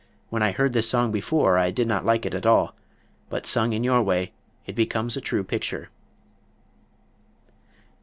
[0.31, 2.73] When I heard this song before I did not like it at all,
[3.29, 4.31] but sung in your way
[4.65, 5.89] it becomes a true picture."